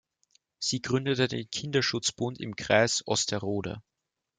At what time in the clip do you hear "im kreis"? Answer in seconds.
2.41-3.03